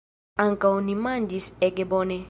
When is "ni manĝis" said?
0.87-1.51